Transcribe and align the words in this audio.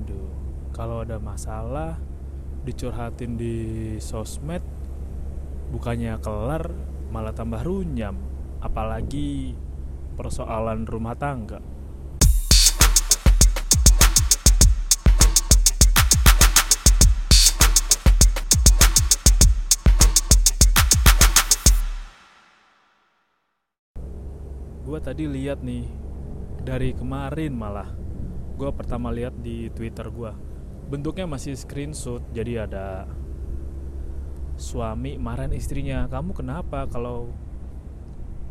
aduh 0.00 0.32
kalau 0.72 1.04
ada 1.04 1.20
masalah 1.20 2.00
dicurhatin 2.64 3.36
di 3.36 3.56
sosmed 4.00 4.64
bukannya 5.70 6.16
kelar 6.24 6.72
malah 7.10 7.34
tambah 7.34 7.62
runyam. 7.66 8.16
Apalagi 8.62 9.54
persoalan 10.14 10.86
rumah 10.86 11.18
tangga. 11.18 11.58
Gue 24.80 24.98
tadi 24.98 25.30
lihat 25.30 25.62
nih 25.62 25.86
dari 26.66 26.90
kemarin 26.90 27.54
malah 27.54 28.09
gue 28.60 28.70
pertama 28.76 29.08
lihat 29.08 29.32
di 29.40 29.72
twitter 29.72 30.12
gue 30.12 30.32
bentuknya 30.92 31.24
masih 31.24 31.56
screenshot 31.56 32.20
jadi 32.36 32.68
ada 32.68 33.08
suami 34.60 35.16
marahin 35.16 35.56
istrinya. 35.56 36.04
Kamu 36.06 36.36
kenapa 36.36 36.84
kalau 36.84 37.32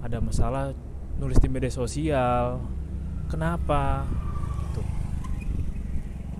ada 0.01 0.17
masalah 0.17 0.73
nulis 1.21 1.37
di 1.37 1.47
media 1.47 1.69
sosial? 1.69 2.57
Kenapa? 3.29 4.09
Gitu. 4.65 4.81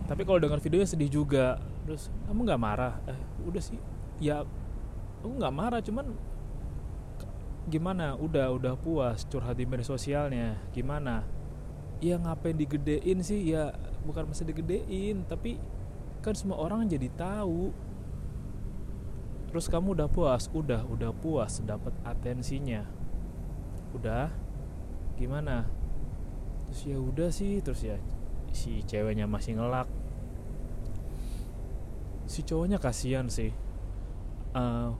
Tapi 0.09 0.22
kalau 0.26 0.42
dengar 0.42 0.58
videonya 0.58 0.90
sedih 0.90 1.22
juga. 1.22 1.62
Terus 1.86 2.09
kamu 2.26 2.50
nggak 2.50 2.62
marah? 2.62 2.98
Eh 3.06 3.20
udah 3.45 3.62
sih. 3.62 3.78
Ya 4.17 4.42
aku 5.22 5.38
nggak 5.38 5.54
marah 5.54 5.80
cuman 5.86 6.17
gimana? 7.70 8.17
Udah 8.17 8.50
udah 8.50 8.73
puas 8.73 9.22
curhat 9.30 9.54
di 9.54 9.70
media 9.70 9.86
sosialnya. 9.86 10.58
Gimana 10.73 11.22
ya 11.99 12.16
ngapain 12.20 12.55
digedein 12.55 13.20
sih? 13.23 13.52
Ya 13.52 13.76
bukan 14.08 14.31
mesti 14.31 14.48
digedein 14.48 15.23
tapi 15.27 15.59
kan 16.20 16.35
semua 16.35 16.59
orang 16.59 16.88
jadi 16.88 17.08
tahu. 17.16 17.72
Terus 19.50 19.66
kamu 19.67 19.97
udah 19.97 20.09
puas? 20.11 20.47
Udah 20.52 20.86
udah 20.88 21.11
puas 21.16 21.59
dapat 21.64 21.95
atensinya. 22.06 22.86
Udah? 23.95 24.31
Gimana? 25.17 25.67
Terus 26.69 26.81
ya 26.86 26.97
udah 27.02 27.30
sih 27.33 27.59
terus 27.66 27.81
ya 27.81 27.97
si 28.53 28.86
ceweknya 28.86 29.25
masih 29.25 29.58
ngelak. 29.58 29.89
Si 32.30 32.45
cowoknya 32.45 32.78
kasihan 32.78 33.25
sih. 33.25 33.50
Uh, 34.53 34.94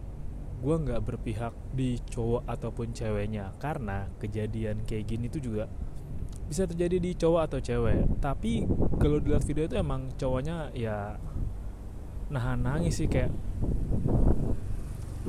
gue 0.59 0.75
nggak 0.75 1.02
berpihak 1.08 1.56
di 1.72 1.95
cowok 2.11 2.44
ataupun 2.44 2.91
ceweknya 2.91 3.56
karena 3.63 4.11
kejadian 4.19 4.84
kayak 4.84 5.08
gini 5.08 5.31
tuh 5.31 5.39
juga 5.39 5.72
bisa 6.50 6.66
terjadi 6.66 6.97
di 6.97 7.14
cowok 7.14 7.42
atau 7.45 7.59
cewek. 7.61 8.17
Tapi 8.17 8.66
kalau 8.97 9.22
dilihat 9.22 9.45
video 9.45 9.69
itu 9.69 9.78
emang 9.78 10.09
cowoknya 10.17 10.73
ya 10.73 11.14
nahan 12.33 12.66
nangis 12.66 12.97
sih 12.97 13.06
kayak 13.06 13.30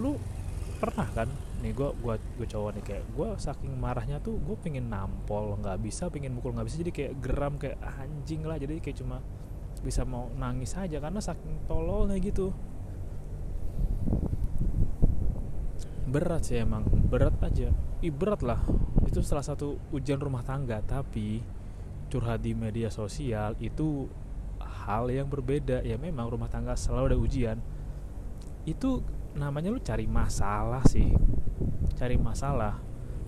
lu 0.01 0.17
pernah 0.81 1.05
kan? 1.13 1.29
Nih 1.61 1.77
gue 1.77 1.93
gua 2.01 2.17
gue 2.17 2.49
cowok 2.49 2.81
nih 2.81 2.85
kayak 2.89 3.05
gue 3.13 3.29
saking 3.37 3.77
marahnya 3.77 4.17
tuh 4.25 4.41
gue 4.41 4.57
pengen 4.65 4.89
nampol 4.89 5.61
nggak 5.61 5.77
bisa 5.85 6.09
pengen 6.09 6.33
mukul 6.33 6.57
nggak 6.57 6.65
bisa. 6.65 6.81
Jadi 6.81 6.93
kayak 6.97 7.13
geram 7.21 7.61
kayak 7.61 7.77
anjing 8.01 8.41
lah. 8.49 8.57
Jadi 8.57 8.81
kayak 8.81 8.97
cuma 8.97 9.21
bisa 9.85 10.09
mau 10.09 10.33
nangis 10.41 10.73
aja 10.73 10.97
karena 10.97 11.21
saking 11.21 11.69
tololnya 11.69 12.17
gitu. 12.17 12.49
Berat 16.09 16.49
sih 16.49 16.59
emang 16.59 16.89
berat 17.13 17.37
aja 17.45 17.71
Ih, 18.01 18.09
berat 18.09 18.41
lah 18.41 18.65
itu 19.05 19.21
salah 19.21 19.45
satu 19.45 19.77
ujian 19.93 20.17
rumah 20.17 20.41
tangga 20.41 20.81
tapi 20.81 21.45
curhat 22.09 22.41
di 22.41 22.57
media 22.57 22.89
sosial 22.89 23.53
itu 23.61 24.09
hal 24.57 25.13
yang 25.13 25.29
berbeda. 25.29 25.85
Ya 25.85 26.01
memang 26.01 26.33
rumah 26.33 26.49
tangga 26.49 26.73
selalu 26.81 27.13
ada 27.13 27.19
ujian. 27.21 27.59
Itu 28.65 29.05
namanya 29.37 29.69
lu 29.69 29.85
cari 29.85 30.09
masalah 30.09 30.81
sih 30.89 31.13
cari 32.01 32.17
masalah. 32.17 32.81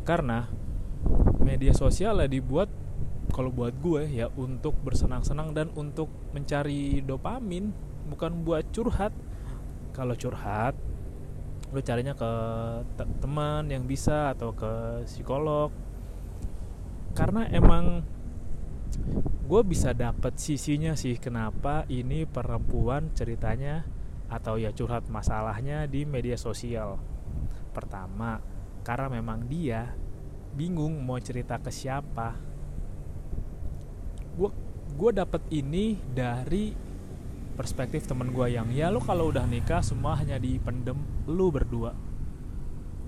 Karena 0.08 0.48
media 1.44 1.76
sosial 1.76 2.24
lah 2.24 2.28
dibuat 2.30 2.72
kalau 3.28 3.52
buat 3.52 3.76
gue 3.76 4.08
ya 4.08 4.32
untuk 4.40 4.72
bersenang-senang 4.80 5.52
dan 5.52 5.68
untuk 5.76 6.08
mencari 6.32 7.04
dopamin 7.04 7.76
bukan 8.08 8.40
buat 8.40 8.64
curhat. 8.72 9.12
Kalau 9.92 10.16
curhat 10.16 10.72
lu 11.72 11.80
carinya 11.80 12.12
ke 12.12 12.32
te 13.00 13.04
teman 13.24 13.64
yang 13.72 13.88
bisa 13.88 14.36
atau 14.36 14.52
ke 14.52 15.02
psikolog. 15.08 15.72
Karena 17.16 17.48
emang 17.48 18.04
gue 19.48 19.62
bisa 19.64 19.96
dapet 19.96 20.36
sisinya 20.36 20.92
sih 20.92 21.16
kenapa 21.16 21.88
ini 21.88 22.28
perempuan 22.28 23.12
ceritanya 23.16 23.84
atau 24.28 24.56
ya 24.56 24.72
curhat 24.72 25.08
masalahnya 25.08 25.88
di 25.88 26.04
media 26.04 26.36
sosial. 26.36 27.00
Pertama 27.72 28.40
karena 28.84 29.08
memang 29.08 29.48
dia 29.48 29.96
bingung 30.52 31.00
mau 31.00 31.16
cerita 31.20 31.56
ke 31.56 31.72
siapa. 31.72 32.36
Gue 34.36 34.52
gue 34.92 35.10
dapet 35.16 35.40
ini 35.48 35.96
dari 36.12 36.76
perspektif 37.52 38.08
temen 38.08 38.32
gue 38.32 38.48
yang 38.48 38.72
ya 38.72 38.88
lo 38.88 38.98
kalau 38.98 39.28
udah 39.28 39.44
nikah 39.44 39.84
semua 39.84 40.16
hanya 40.16 40.40
dipendem 40.40 40.96
lu 41.28 41.52
berdua. 41.52 41.92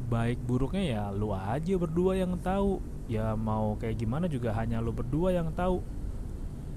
Baik 0.05 0.44
buruknya 0.44 0.84
ya 0.84 1.03
lu 1.10 1.32
aja 1.32 1.75
berdua 1.81 2.15
yang 2.15 2.37
tahu. 2.38 2.78
Ya 3.09 3.33
mau 3.37 3.77
kayak 3.81 4.00
gimana 4.00 4.28
juga 4.28 4.53
hanya 4.56 4.84
lu 4.84 4.93
berdua 4.93 5.33
yang 5.33 5.49
tahu. 5.56 5.81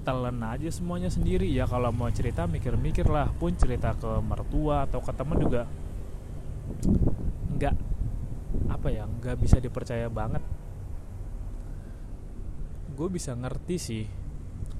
Telan 0.02 0.40
aja 0.40 0.72
semuanya 0.72 1.12
sendiri. 1.12 1.44
Ya 1.52 1.68
kalau 1.68 1.92
mau 1.92 2.08
cerita 2.08 2.48
mikir-mikir 2.48 3.04
lah 3.04 3.28
pun 3.36 3.52
cerita 3.52 3.92
ke 3.92 4.10
mertua 4.24 4.88
atau 4.88 5.04
ke 5.04 5.12
temen 5.12 5.36
juga 5.36 5.68
nggak 7.58 7.74
apa 8.68 8.88
ya 8.88 9.04
nggak 9.04 9.36
bisa 9.36 9.60
dipercaya 9.60 10.08
banget. 10.08 10.40
Gue 12.96 13.08
bisa 13.12 13.36
ngerti 13.36 13.76
sih 13.76 14.04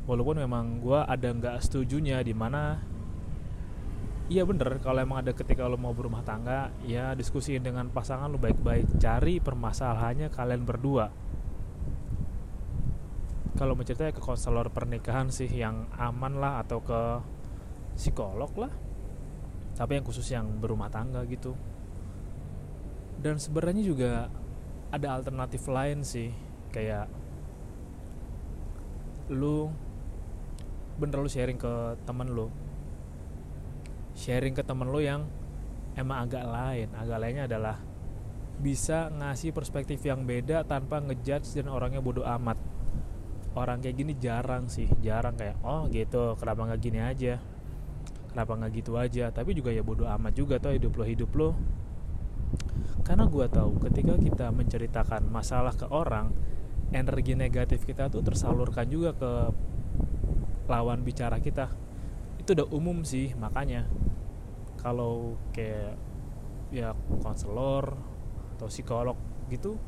walaupun 0.09 0.41
memang 0.41 0.81
gue 0.81 0.97
ada 0.97 1.29
nggak 1.29 1.61
setujunya 1.61 2.25
di 2.25 2.33
mana 2.33 2.81
iya 4.33 4.49
bener 4.49 4.81
kalau 4.81 5.05
emang 5.05 5.21
ada 5.21 5.37
ketika 5.37 5.69
lo 5.69 5.77
mau 5.77 5.93
berumah 5.93 6.25
tangga 6.25 6.73
ya 6.89 7.13
diskusiin 7.13 7.61
dengan 7.61 7.93
pasangan 7.93 8.33
lo 8.33 8.41
baik-baik 8.41 8.97
cari 8.97 9.37
permasalahannya 9.41 10.33
kalian 10.33 10.65
berdua. 10.65 11.13
Kalau 13.59 13.75
mau 13.75 13.83
cerita 13.83 14.07
ya 14.07 14.15
ke 14.15 14.23
konselor 14.23 14.71
pernikahan 14.71 15.35
sih 15.35 15.51
yang 15.51 15.91
aman 15.99 16.39
lah 16.39 16.63
atau 16.63 16.79
ke 16.79 17.01
psikolog 17.99 18.53
lah 18.55 18.71
tapi 19.75 19.99
yang 19.99 20.07
khusus 20.07 20.27
yang 20.31 20.47
berumah 20.59 20.89
tangga 20.89 21.23
gitu. 21.27 21.59
Dan 23.19 23.43
sebenarnya 23.43 23.83
juga 23.83 24.13
ada 24.89 25.09
alternatif 25.21 25.67
lain 25.67 26.07
sih 26.07 26.31
kayak 26.71 27.11
lu 29.33 29.69
bener 30.99 31.23
lu 31.23 31.31
sharing 31.31 31.57
ke 31.57 31.97
temen 32.03 32.29
lu. 32.29 32.51
Sharing 34.19 34.53
ke 34.53 34.67
temen 34.67 34.91
lu 34.91 34.99
yang 34.99 35.25
emang 35.95 36.27
agak 36.27 36.45
lain. 36.45 36.91
Agak 36.99 37.19
lainnya 37.23 37.47
adalah 37.47 37.79
bisa 38.59 39.07
ngasih 39.15 39.55
perspektif 39.55 40.03
yang 40.03 40.27
beda 40.27 40.67
tanpa 40.67 40.99
ngejudge 40.99 41.55
dan 41.55 41.71
orangnya 41.71 42.03
bodoh 42.03 42.27
amat. 42.27 42.59
Orang 43.55 43.83
kayak 43.83 43.97
gini 43.97 44.13
jarang 44.19 44.67
sih 44.67 44.87
jarang 45.03 45.39
kayak 45.39 45.59
oh 45.63 45.87
gitu 45.91 46.35
kenapa 46.39 46.75
nggak 46.75 46.81
gini 46.83 46.99
aja? 46.99 47.39
Kenapa 48.35 48.59
nggak 48.59 48.73
gitu 48.75 48.99
aja? 48.99 49.31
Tapi 49.31 49.55
juga 49.55 49.71
ya 49.71 49.87
bodoh 49.87 50.11
amat 50.11 50.35
juga 50.35 50.59
tuh 50.59 50.75
hidup 50.75 50.99
lo 50.99 51.05
hidup 51.07 51.31
lo. 51.39 51.51
Karena 53.07 53.25
gue 53.25 53.47
tahu 53.49 53.81
ketika 53.89 54.15
kita 54.21 54.47
menceritakan 54.53 55.27
masalah 55.31 55.73
ke 55.73 55.87
orang 55.89 56.35
energi 56.93 57.37
negatif 57.37 57.85
kita 57.85 58.09
tuh 58.09 58.25
tersalurkan 58.25 58.89
juga 58.89 59.13
ke 59.17 59.33
lawan 60.69 61.01
bicara 61.03 61.41
kita. 61.41 61.73
Itu 62.37 62.55
udah 62.55 62.69
umum 62.71 63.03
sih 63.03 63.33
makanya. 63.35 63.89
Kalau 64.79 65.35
kayak 65.51 65.99
ya 66.69 66.93
konselor 67.25 67.97
atau 68.55 68.69
psikolog 68.69 69.17
gitu 69.49 69.81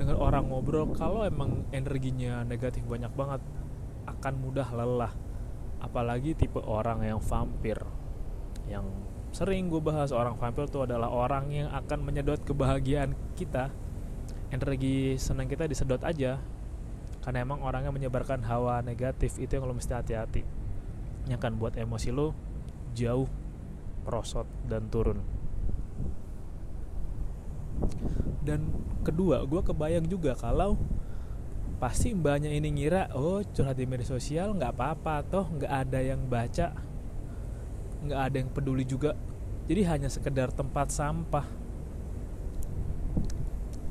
dengan 0.00 0.16
orang 0.16 0.48
ngobrol 0.48 0.88
kalau 0.96 1.28
emang 1.28 1.68
energinya 1.76 2.40
negatif 2.40 2.80
banyak 2.88 3.12
banget 3.12 3.44
akan 4.08 4.34
mudah 4.40 4.68
lelah. 4.72 5.12
Apalagi 5.78 6.34
tipe 6.34 6.58
orang 6.58 7.06
yang 7.06 7.20
vampir. 7.22 7.78
Yang 8.66 8.88
sering 9.30 9.68
gue 9.68 9.78
bahas 9.78 10.10
orang 10.10 10.34
vampir 10.34 10.66
itu 10.66 10.82
adalah 10.82 11.12
orang 11.12 11.52
yang 11.52 11.68
akan 11.70 12.02
menyedot 12.02 12.40
kebahagiaan 12.42 13.14
kita. 13.38 13.70
Energi 14.48 15.20
senang 15.20 15.46
kita 15.46 15.68
disedot 15.68 16.00
aja 16.02 16.40
karena 17.28 17.44
emang 17.44 17.60
orangnya 17.60 17.92
menyebarkan 17.92 18.40
hawa 18.48 18.80
negatif 18.80 19.36
itu 19.36 19.60
yang 19.60 19.68
lo 19.68 19.76
mesti 19.76 19.92
hati-hati. 19.92 20.48
Yang 21.28 21.36
akan 21.44 21.60
buat 21.60 21.76
emosi 21.76 22.08
lo 22.08 22.32
jauh 22.96 23.28
merosot 24.08 24.48
dan 24.64 24.88
turun. 24.88 25.20
Dan 28.40 28.72
kedua 29.04 29.44
gue 29.44 29.60
kebayang 29.60 30.08
juga 30.08 30.40
kalau 30.40 30.80
pasti 31.76 32.16
mbaknya 32.16 32.48
ini 32.48 32.72
ngira 32.72 33.12
oh 33.12 33.44
curhat 33.44 33.76
di 33.76 33.84
media 33.84 34.08
sosial 34.08 34.56
nggak 34.56 34.72
apa-apa 34.72 35.20
toh 35.28 35.52
nggak 35.52 35.68
ada 35.68 36.00
yang 36.00 36.24
baca 36.32 36.72
nggak 38.08 38.20
ada 38.24 38.36
yang 38.40 38.48
peduli 38.56 38.88
juga. 38.88 39.12
Jadi 39.68 39.84
hanya 39.84 40.08
sekedar 40.08 40.48
tempat 40.48 40.88
sampah. 40.88 41.44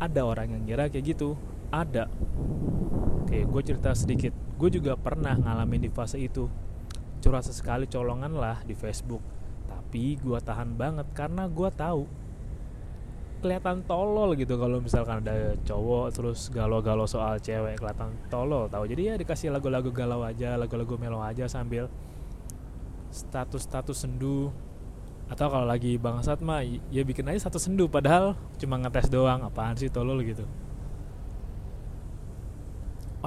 Ada 0.02 0.26
orang 0.26 0.58
yang 0.58 0.66
ngira 0.66 0.90
kayak 0.90 1.14
gitu 1.14 1.38
ada 1.70 2.10
oke 3.28 3.44
gue 3.44 3.62
cerita 3.68 3.92
sedikit. 3.92 4.32
Gue 4.56 4.72
juga 4.72 4.96
pernah 4.96 5.36
ngalamin 5.36 5.84
di 5.84 5.92
fase 5.92 6.16
itu. 6.16 6.48
Curhat 7.20 7.44
sesekali 7.44 7.84
colongan 7.92 8.32
lah 8.32 8.64
di 8.64 8.72
Facebook. 8.72 9.20
Tapi 9.68 10.16
gue 10.16 10.40
tahan 10.40 10.80
banget 10.80 11.12
karena 11.12 11.44
gue 11.52 11.68
tahu 11.76 12.08
kelihatan 13.38 13.86
tolol 13.86 14.34
gitu 14.34 14.58
kalau 14.58 14.82
misalkan 14.82 15.22
ada 15.22 15.54
cowok 15.62 16.10
terus 16.10 16.50
galau-galau 16.50 17.06
soal 17.06 17.36
cewek 17.44 17.76
kelihatan 17.76 18.16
tolol 18.32 18.72
tahu. 18.72 18.88
Jadi 18.88 19.12
ya 19.12 19.14
dikasih 19.20 19.52
lagu-lagu 19.52 19.92
galau 19.92 20.24
aja 20.24 20.56
lagu-lagu 20.56 20.96
melo 20.96 21.20
aja 21.20 21.52
sambil 21.52 21.92
status-status 23.12 24.08
sendu. 24.08 24.56
Atau 25.28 25.52
kalau 25.52 25.68
lagi 25.68 26.00
bangsat 26.00 26.40
mah 26.40 26.64
ya 26.64 27.04
bikin 27.04 27.28
aja 27.28 27.52
satu 27.52 27.60
sendu 27.60 27.92
padahal 27.92 28.40
cuma 28.56 28.80
ngetes 28.80 29.12
doang 29.12 29.44
apaan 29.44 29.76
sih 29.76 29.92
tolol 29.92 30.24
gitu 30.24 30.48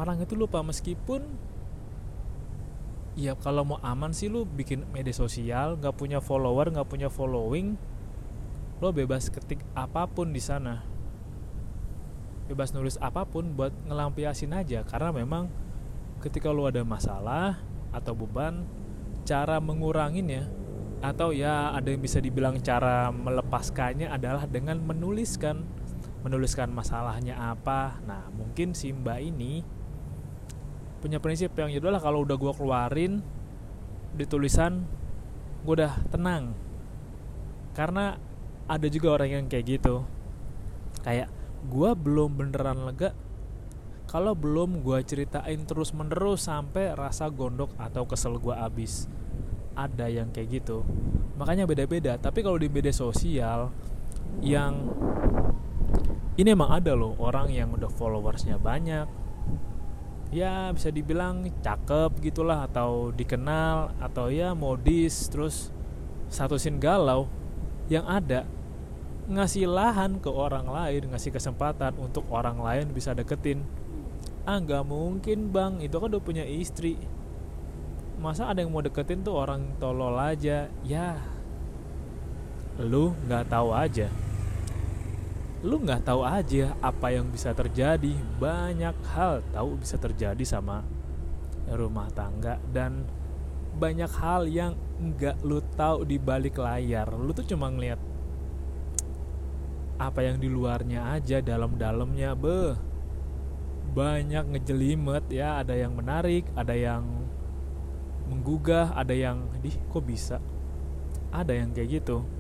orang 0.01 0.25
itu 0.25 0.33
lupa 0.35 0.65
meskipun 0.65 1.29
ya 3.19 3.37
kalau 3.37 3.77
mau 3.77 3.79
aman 3.85 4.17
sih 4.17 4.33
lu 4.33 4.49
bikin 4.49 4.89
media 4.97 5.13
sosial 5.13 5.77
nggak 5.77 5.93
punya 5.93 6.25
follower 6.25 6.73
nggak 6.73 6.89
punya 6.89 7.13
following 7.13 7.77
lo 8.81 8.97
bebas 8.97 9.29
ketik 9.29 9.61
apa 9.77 10.09
pun 10.09 10.33
di 10.33 10.41
sana. 10.41 10.81
Bebas 12.49 12.73
nulis 12.73 12.97
apa 12.99 13.29
pun 13.29 13.53
buat 13.53 13.71
ngelampiasin 13.87 14.57
aja 14.57 14.83
karena 14.89 15.13
memang 15.13 15.53
ketika 16.25 16.49
lo 16.49 16.65
ada 16.65 16.81
masalah 16.81 17.61
atau 17.93 18.17
beban 18.17 18.65
cara 19.29 19.61
menguranginnya 19.61 20.49
atau 21.05 21.33
ya 21.33 21.77
ada 21.77 21.93
yang 21.93 22.01
bisa 22.01 22.25
dibilang 22.25 22.57
cara 22.65 23.13
melepaskannya 23.13 24.09
adalah 24.09 24.49
dengan 24.49 24.81
menuliskan. 24.81 25.61
Menuliskan 26.25 26.73
masalahnya 26.73 27.37
apa. 27.37 28.01
Nah 28.05 28.33
mungkin 28.33 28.73
si 28.73 28.93
mbak 28.93 29.21
ini 29.25 29.65
punya 31.01 31.19
prinsip 31.19 31.57
yang 31.57 31.73
ya 31.73 31.81
lah 31.89 31.99
kalau 31.99 32.23
udah 32.29 32.37
gue 32.37 32.53
keluarin 32.53 33.25
di 34.13 34.25
tulisan 34.29 34.85
gue 35.65 35.75
udah 35.81 35.97
tenang. 36.13 36.53
Karena 37.73 38.17
ada 38.69 38.87
juga 38.87 39.17
orang 39.17 39.41
yang 39.41 39.45
kayak 39.49 39.81
gitu. 39.81 40.05
Kayak 41.01 41.33
gue 41.65 41.91
belum 41.97 42.37
beneran 42.37 42.85
lega 42.89 43.17
kalau 44.11 44.35
belum 44.35 44.83
gue 44.83 44.99
ceritain 45.07 45.63
terus 45.63 45.95
menerus 45.95 46.51
sampai 46.51 46.99
rasa 46.99 47.31
gondok 47.31 47.71
atau 47.79 48.03
kesel 48.11 48.43
gue 48.43 48.51
abis 48.51 49.07
ada 49.79 50.11
yang 50.11 50.35
kayak 50.35 50.61
gitu. 50.61 50.83
Makanya 51.39 51.65
beda-beda. 51.65 52.19
Tapi 52.19 52.43
kalau 52.43 52.59
di 52.59 52.67
media 52.67 52.91
sosial 52.91 53.71
yang 54.43 54.91
ini 56.35 56.49
emang 56.51 56.75
ada 56.75 56.97
loh 56.99 57.15
orang 57.23 57.55
yang 57.55 57.71
udah 57.71 57.87
followersnya 57.87 58.59
banyak 58.59 59.07
ya 60.31 60.71
bisa 60.71 60.95
dibilang 60.95 61.51
cakep 61.63 62.23
gitulah 62.23 62.67
atau 62.71 63.11
dikenal 63.11 63.95
atau 63.99 64.31
ya 64.31 64.55
modis 64.55 65.27
terus 65.27 65.75
satu 66.31 66.55
scene 66.55 66.79
galau 66.79 67.27
yang 67.91 68.07
ada 68.07 68.47
ngasih 69.31 69.67
lahan 69.67 70.23
ke 70.23 70.31
orang 70.31 70.67
lain 70.67 71.11
ngasih 71.11 71.35
kesempatan 71.35 71.95
untuk 71.99 72.27
orang 72.31 72.59
lain 72.59 72.91
bisa 72.91 73.15
deketin. 73.15 73.63
Ah 74.43 74.59
nggak 74.59 74.83
mungkin 74.87 75.55
bang. 75.55 75.79
Itu 75.79 76.03
kan 76.03 76.11
udah 76.11 76.23
punya 76.23 76.43
istri. 76.43 76.99
Masa 78.19 78.51
ada 78.51 78.59
yang 78.63 78.75
mau 78.75 78.83
deketin 78.83 79.23
tuh 79.23 79.39
orang 79.39 79.79
tolol 79.79 80.19
aja? 80.19 80.67
Ya 80.83 81.19
lu 82.81 83.13
nggak 83.29 83.53
tahu 83.53 83.77
aja 83.77 84.09
lu 85.61 85.77
nggak 85.77 86.09
tahu 86.09 86.25
aja 86.25 86.73
apa 86.81 87.13
yang 87.13 87.29
bisa 87.29 87.53
terjadi. 87.53 88.17
Banyak 88.41 88.97
hal 89.13 89.45
tahu 89.53 89.77
bisa 89.77 90.01
terjadi 90.01 90.41
sama 90.45 90.81
rumah 91.69 92.09
tangga. 92.17 92.57
Dan 92.73 93.05
banyak 93.77 94.09
hal 94.09 94.49
yang 94.49 94.73
nggak 94.97 95.45
lu 95.45 95.61
tahu 95.77 96.09
di 96.09 96.17
balik 96.17 96.57
layar. 96.57 97.13
Lu 97.13 97.37
tuh 97.37 97.45
cuma 97.45 97.69
ngeliat 97.69 98.01
apa 100.01 100.25
yang 100.25 100.41
di 100.41 100.49
luarnya 100.49 101.13
aja 101.13 101.45
dalam-dalamnya. 101.45 102.33
Be 102.33 102.77
banyak 103.93 104.57
ngejelimet 104.57 105.29
ya. 105.29 105.61
Ada 105.61 105.77
yang 105.77 105.93
menarik 105.93 106.49
ada 106.57 106.73
yang 106.73 107.05
menggugah 108.33 108.97
ada 108.97 109.13
yang 109.13 109.45
di 109.61 109.77
kok 109.93 110.09
bisa? 110.09 110.41
Ada 111.31 111.53
yang 111.53 111.77
kayak 111.77 112.01
gitu 112.01 112.40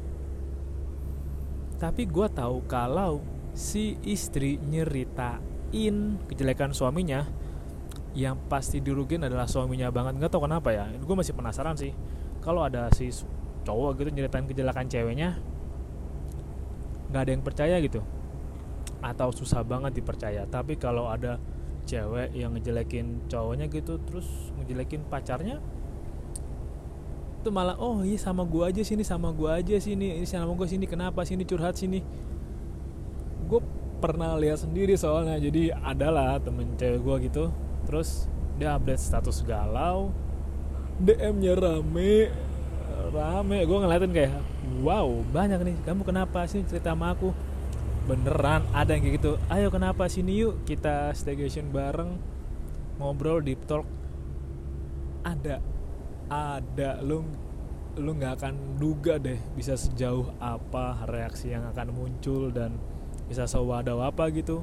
tapi 1.80 2.04
gue 2.04 2.28
tahu 2.28 2.68
kalau 2.68 3.24
si 3.56 3.96
istri 4.04 4.60
nyeritain 4.60 6.20
kejelekan 6.28 6.76
suaminya 6.76 7.24
yang 8.12 8.36
pasti 8.52 8.84
dirugin 8.84 9.24
adalah 9.24 9.48
suaminya 9.48 9.88
banget. 9.88 10.20
Nggak 10.20 10.30
tahu 10.36 10.44
kenapa 10.44 10.76
ya 10.76 10.92
gue 10.92 11.16
masih 11.16 11.32
penasaran 11.32 11.80
sih. 11.80 11.96
Kalau 12.44 12.60
ada 12.60 12.92
si 12.92 13.08
cowok 13.64 14.04
gitu 14.04 14.10
nyeritain 14.12 14.44
kejelekan 14.44 14.92
ceweknya 14.92 15.40
nggak 17.08 17.22
ada 17.24 17.30
yang 17.32 17.42
percaya 17.42 17.76
gitu. 17.80 18.04
Atau 19.00 19.32
susah 19.32 19.64
banget 19.64 19.96
dipercaya. 19.96 20.44
Tapi 20.44 20.76
kalau 20.76 21.08
ada 21.08 21.40
cewek 21.88 22.36
yang 22.36 22.52
ngejelekin 22.52 23.24
cowoknya 23.32 23.72
gitu 23.72 23.96
terus 24.04 24.28
ngejelekin 24.60 25.00
pacarnya 25.08 25.64
itu 27.40 27.48
malah 27.48 27.72
oh 27.80 28.04
iya 28.04 28.20
sama 28.20 28.44
gua 28.44 28.68
aja 28.68 28.84
sini 28.84 29.00
sama 29.00 29.32
gua 29.32 29.56
aja 29.56 29.80
sini 29.80 30.20
ini 30.20 30.28
sama 30.28 30.52
gua 30.52 30.68
sini 30.68 30.84
kenapa 30.84 31.24
sini 31.24 31.48
curhat 31.48 31.80
sini. 31.80 32.04
Gue 33.48 33.64
pernah 33.98 34.36
lihat 34.38 34.62
sendiri 34.62 34.94
soalnya 34.94 35.40
jadi 35.40 35.74
adalah 35.80 36.36
temen 36.38 36.76
cewek 36.76 37.00
gua 37.00 37.16
gitu. 37.18 37.48
Terus 37.88 38.28
dia 38.60 38.76
update 38.76 39.00
status 39.00 39.40
galau 39.40 40.12
DM-nya 41.00 41.56
rame 41.56 42.28
rame. 43.10 43.58
Gue 43.64 43.78
ngeliatin 43.80 44.12
kayak 44.12 44.36
wow 44.84 45.08
banyak 45.32 45.64
nih 45.64 45.76
kamu 45.88 46.04
kenapa 46.04 46.44
sih 46.44 46.60
cerita 46.68 46.92
sama 46.92 47.16
aku? 47.16 47.32
Beneran 48.04 48.68
ada 48.76 48.92
yang 48.92 49.02
kayak 49.06 49.16
gitu 49.16 49.32
ayo 49.48 49.72
kenapa 49.72 50.10
sini 50.12 50.44
yuk 50.44 50.66
kita 50.68 51.16
staycation 51.16 51.72
bareng 51.72 52.20
ngobrol 53.00 53.40
deep 53.40 53.64
talk. 53.64 53.88
Ada 55.24 55.79
ada. 56.30 57.02
Lu 57.02 57.26
lu 57.98 58.14
nggak 58.14 58.38
akan 58.38 58.78
duga 58.78 59.18
deh 59.18 59.36
bisa 59.58 59.74
sejauh 59.74 60.30
apa 60.38 61.04
reaksi 61.10 61.50
yang 61.50 61.66
akan 61.74 61.90
muncul 61.90 62.54
dan 62.54 62.78
bisa 63.26 63.44
sewadaw 63.50 64.08
apa 64.08 64.30
gitu. 64.30 64.62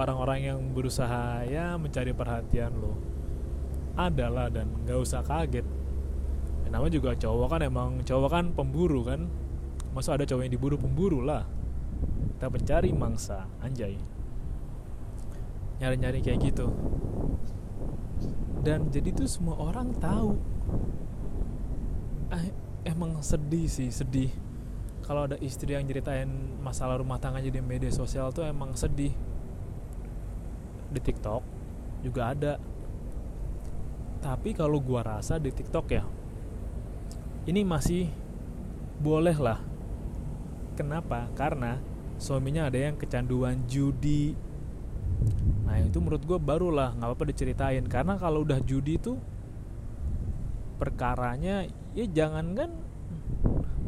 Orang-orang 0.00 0.48
yang 0.48 0.58
berusaha 0.72 1.44
ya 1.44 1.76
mencari 1.76 2.16
perhatian 2.16 2.72
lo 2.78 2.96
adalah 3.98 4.48
dan 4.48 4.70
nggak 4.86 4.96
usah 4.96 5.20
kaget. 5.20 5.66
Nama 6.70 6.86
juga 6.86 7.18
cowok 7.18 7.48
kan 7.50 7.60
emang 7.66 7.90
cowok 8.06 8.30
kan 8.30 8.44
pemburu 8.54 9.02
kan. 9.02 9.26
Masa 9.90 10.14
ada 10.14 10.22
cowok 10.22 10.46
yang 10.46 10.54
diburu 10.54 10.78
pemburu 10.78 11.18
lah? 11.18 11.42
Kita 12.38 12.46
pencari 12.46 12.94
mangsa 12.94 13.50
anjay. 13.58 13.98
Nyari-nyari 15.82 16.22
kayak 16.22 16.38
gitu. 16.46 16.70
Dan 18.62 18.88
jadi 18.94 19.10
tuh 19.10 19.26
semua 19.26 19.58
orang 19.58 19.90
tahu 19.98 20.38
eh, 22.34 22.52
emang 22.86 23.20
sedih 23.20 23.66
sih 23.66 23.90
sedih. 23.90 24.30
Kalau 25.04 25.26
ada 25.26 25.36
istri 25.42 25.74
yang 25.74 25.84
ceritain 25.90 26.30
masalah 26.62 27.02
rumah 27.02 27.18
tangga 27.18 27.42
jadi 27.42 27.58
media 27.58 27.90
sosial 27.90 28.30
tuh 28.30 28.46
emang 28.46 28.78
sedih. 28.78 29.10
Di 30.90 31.00
TikTok 31.02 31.42
juga 32.06 32.30
ada. 32.30 32.52
Tapi 34.20 34.52
kalau 34.52 34.78
gua 34.78 35.02
rasa 35.02 35.40
di 35.40 35.48
TikTok 35.50 35.86
ya 35.90 36.04
ini 37.48 37.64
masih 37.64 38.06
boleh 39.00 39.36
lah. 39.40 39.58
Kenapa? 40.76 41.28
Karena 41.32 41.80
suaminya 42.20 42.68
ada 42.68 42.76
yang 42.76 43.00
kecanduan 43.00 43.64
judi. 43.64 44.36
Nah 45.64 45.80
itu 45.80 45.98
menurut 46.00 46.20
gue 46.24 46.36
barulah 46.36 46.92
nggak 46.96 47.08
apa-apa 47.08 47.24
diceritain. 47.32 47.84
Karena 47.88 48.20
kalau 48.20 48.44
udah 48.44 48.60
judi 48.60 49.00
itu 49.00 49.16
perkaranya 50.80 51.68
ya 51.92 52.08
jangan 52.08 52.56
kan 52.56 52.70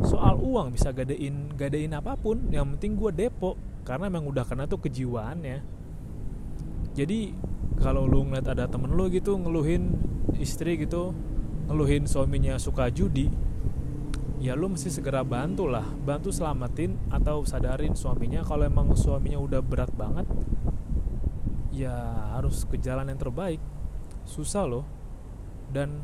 soal 0.05 0.37
uang 0.37 0.77
bisa 0.77 0.93
gadein 0.93 1.57
gadein 1.57 1.97
apa 1.97 2.21
pun. 2.21 2.53
Yang 2.53 2.77
penting 2.77 2.93
gue 3.01 3.11
depo 3.17 3.57
karena 3.89 4.13
emang 4.13 4.29
udah 4.29 4.45
kena 4.45 4.69
tuh 4.69 4.79
kejiwaannya 4.79 5.83
jadi 6.93 7.33
kalau 7.81 8.05
lu 8.05 8.29
ngeliat 8.29 8.53
ada 8.53 8.69
temen 8.69 8.93
lu 8.93 9.09
gitu 9.09 9.41
ngeluhin 9.41 9.97
istri 10.37 10.77
gitu 10.77 11.17
ngeluhin 11.67 12.05
suaminya 12.05 12.61
suka 12.61 12.93
judi 12.93 13.33
ya 14.43 14.53
lu 14.59 14.75
mesti 14.75 14.91
segera 14.91 15.23
bantu 15.23 15.71
lah. 15.71 15.87
Bantu 15.87 16.35
selamatin 16.35 16.99
atau 17.15 17.47
sadarin 17.47 17.95
suaminya. 17.95 18.43
Kalau 18.43 18.67
emang 18.67 18.91
suaminya 18.99 19.39
udah 19.39 19.63
berat 19.63 19.95
banget 19.95 20.27
ya 21.73 21.95
harus 22.37 22.67
ke 22.67 22.77
jalan 22.77 23.07
yang 23.07 23.23
terbaik. 23.23 23.63
Susah 24.27 24.67
loh. 24.67 24.85
Dan 25.71 26.03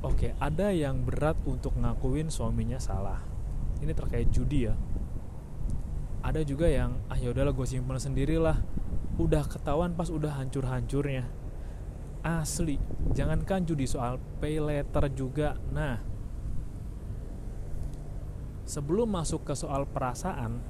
oke 0.00 0.16
okay, 0.16 0.30
ada 0.40 0.72
yang 0.72 1.04
berat 1.04 1.36
untuk 1.44 1.76
ngakuin 1.76 2.32
suaminya 2.32 2.80
salah. 2.80 3.20
Ini 3.80 3.92
terkait 3.96 4.28
judi 4.28 4.68
ya. 4.68 4.74
Ada 6.20 6.44
juga 6.44 6.68
yang 6.68 7.00
ah 7.08 7.16
ya 7.16 7.32
udahlah 7.32 7.52
gue 7.56 7.66
simpen 7.68 7.96
sendirilah. 7.96 8.60
Udah 9.16 9.44
ketahuan 9.48 9.96
pas 9.96 10.12
udah 10.12 10.36
hancur-hancurnya. 10.36 11.28
Asli 12.20 12.76
jangankan 13.16 13.64
judi 13.64 13.88
soal 13.88 14.20
pay 14.40 14.60
letter 14.60 15.08
juga. 15.12 15.56
Nah 15.72 16.00
sebelum 18.68 19.10
masuk 19.10 19.48
ke 19.48 19.54
soal 19.56 19.82
perasaan 19.88 20.62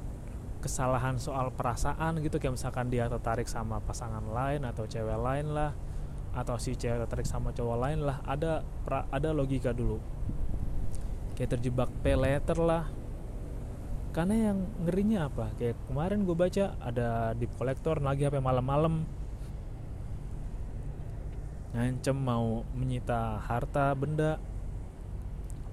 kesalahan 0.60 1.16
soal 1.16 1.52
perasaan 1.52 2.20
gitu 2.20 2.36
kayak 2.36 2.56
misalkan 2.56 2.92
dia 2.92 3.08
tertarik 3.08 3.48
sama 3.48 3.80
pasangan 3.80 4.24
lain 4.24 4.64
atau 4.68 4.84
cewek 4.84 5.16
lain 5.16 5.52
lah 5.52 5.72
atau 6.30 6.54
si 6.62 6.78
cewek 6.78 7.06
tertarik 7.06 7.26
sama 7.26 7.50
cowok 7.50 7.78
lain 7.78 8.06
lah 8.06 8.22
ada 8.22 8.62
pra, 8.86 9.06
ada 9.10 9.34
logika 9.34 9.74
dulu. 9.74 9.98
Kayak 11.34 11.58
terjebak 11.58 11.90
pay 12.04 12.14
letter 12.14 12.58
lah. 12.60 12.86
Karena 14.10 14.50
yang 14.50 14.58
ngerinya 14.86 15.30
apa? 15.30 15.54
Kayak 15.54 15.78
kemarin 15.86 16.26
gue 16.26 16.34
baca 16.34 16.74
ada 16.82 17.30
di 17.34 17.46
kolektor 17.46 18.02
lagi 18.02 18.26
HP 18.26 18.42
malam-malam. 18.42 19.06
Ngancem 21.70 22.18
mau 22.18 22.66
menyita 22.74 23.38
harta 23.38 23.94
benda. 23.94 24.42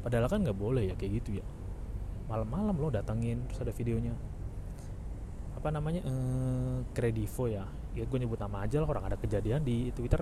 Padahal 0.06 0.30
kan 0.30 0.46
nggak 0.46 0.58
boleh 0.58 0.94
ya 0.94 0.96
kayak 0.96 1.22
gitu 1.22 1.42
ya. 1.42 1.46
Malam-malam 2.30 2.78
lo 2.78 2.94
datengin 2.94 3.42
terus 3.50 3.66
ada 3.66 3.74
videonya. 3.74 4.14
Apa 5.58 5.74
namanya? 5.74 6.06
Eh, 6.06 6.78
kredivo 6.94 7.50
ya. 7.50 7.66
Ya 7.98 8.06
gue 8.06 8.18
nyebut 8.22 8.38
nama 8.38 8.62
aja 8.62 8.78
lah 8.78 8.88
orang 8.88 9.10
ada 9.10 9.18
kejadian 9.18 9.66
di 9.66 9.90
twitter 9.90 10.22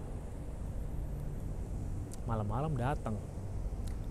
malam-malam 2.26 2.74
datang. 2.78 3.16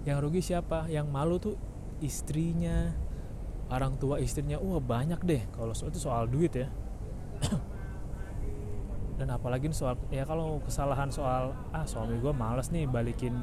Yang 0.06 0.18
rugi 0.24 0.40
siapa? 0.42 0.86
Yang 0.90 1.06
malu 1.10 1.36
tuh 1.38 1.54
istrinya. 2.00 2.94
Orang 3.68 3.96
tua 3.98 4.22
istrinya. 4.22 4.56
Wah 4.60 4.80
banyak 4.80 5.20
deh. 5.24 5.42
Kalau 5.52 5.72
soal 5.76 5.90
itu 5.90 6.00
soal 6.00 6.30
duit 6.30 6.52
ya. 6.54 6.68
Dan 9.18 9.30
apalagi 9.30 9.70
soal 9.70 9.94
ya 10.10 10.26
kalau 10.26 10.58
kesalahan 10.66 11.08
soal 11.08 11.54
ah 11.70 11.86
suami 11.86 12.18
gue 12.18 12.34
males 12.34 12.68
nih 12.74 12.86
balikin 12.86 13.34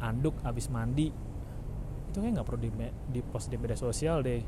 anduk 0.00 0.36
abis 0.44 0.68
mandi. 0.68 1.10
Itu 2.12 2.20
kayak 2.20 2.40
nggak 2.40 2.46
perlu 2.46 2.60
di, 2.60 2.70
di 3.08 3.20
post 3.24 3.48
di 3.48 3.56
media 3.56 3.78
sosial 3.78 4.20
deh. 4.20 4.44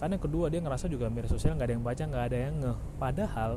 Karena 0.00 0.16
kedua 0.16 0.48
dia 0.48 0.64
ngerasa 0.64 0.88
juga 0.88 1.12
media 1.12 1.28
sosial 1.28 1.60
nggak 1.60 1.68
ada 1.68 1.74
yang 1.76 1.84
baca 1.84 2.02
nggak 2.08 2.24
ada 2.32 2.38
yang 2.40 2.54
nge 2.56 2.74
padahal 2.96 3.52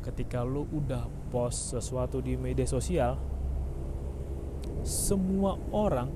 ketika 0.00 0.42
lu 0.42 0.64
udah 0.72 1.06
post 1.28 1.76
sesuatu 1.76 2.24
di 2.24 2.34
media 2.34 2.64
sosial 2.64 3.20
semua 4.86 5.60
orang 5.70 6.08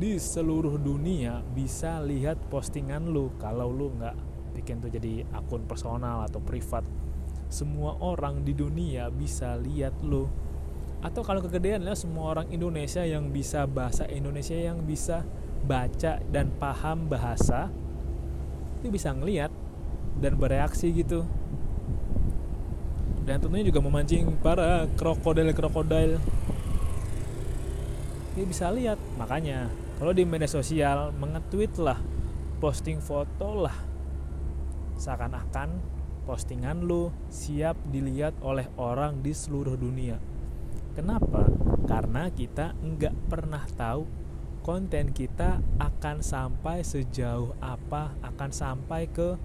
di 0.00 0.16
seluruh 0.16 0.80
dunia 0.80 1.44
bisa 1.52 2.00
lihat 2.00 2.40
postingan 2.48 3.12
lu 3.12 3.32
kalau 3.36 3.68
lu 3.68 3.92
nggak 4.00 4.16
bikin 4.56 4.80
tuh 4.80 4.92
jadi 4.92 5.24
akun 5.32 5.64
personal 5.64 6.24
atau 6.24 6.40
privat. 6.40 6.84
Semua 7.50 7.98
orang 7.98 8.46
di 8.46 8.54
dunia 8.54 9.10
bisa 9.10 9.58
lihat 9.58 9.96
lu. 10.04 10.28
Atau 11.00 11.24
kalau 11.24 11.40
kegedean 11.40 11.82
lah 11.82 11.96
semua 11.96 12.36
orang 12.36 12.46
Indonesia 12.52 13.00
yang 13.02 13.32
bisa 13.32 13.64
bahasa 13.64 14.04
Indonesia 14.06 14.56
yang 14.56 14.84
bisa 14.84 15.24
baca 15.64 16.20
dan 16.28 16.52
paham 16.56 17.08
bahasa 17.08 17.68
itu 18.80 18.88
bisa 18.88 19.12
ngeliat 19.12 19.52
dan 20.20 20.36
bereaksi 20.36 20.92
gitu. 20.92 21.24
Dan 23.24 23.40
tentunya 23.40 23.68
juga 23.68 23.80
memancing 23.84 24.40
para 24.40 24.88
krokodil 24.96 25.52
krokodil 25.52 26.16
dia 28.40 28.48
bisa 28.48 28.72
lihat. 28.72 28.96
Makanya 29.20 29.68
kalau 30.00 30.16
di 30.16 30.24
media 30.24 30.48
sosial 30.48 31.12
mengetweet 31.12 31.76
lah 31.76 32.00
posting 32.56 33.04
foto 33.04 33.68
lah. 33.68 33.76
Seakan-akan 34.96 35.76
postingan 36.24 36.80
lu 36.80 37.12
siap 37.28 37.76
dilihat 37.92 38.32
oleh 38.40 38.64
orang 38.80 39.20
di 39.20 39.36
seluruh 39.36 39.76
dunia. 39.76 40.16
Kenapa? 40.96 41.52
Karena 41.84 42.32
kita 42.32 42.72
nggak 42.80 43.28
pernah 43.28 43.60
tahu 43.76 44.08
konten 44.64 45.12
kita 45.12 45.60
akan 45.76 46.24
sampai 46.24 46.80
sejauh 46.80 47.56
apa 47.60 48.16
akan 48.24 48.50
sampai 48.52 49.08
ke 49.08 49.36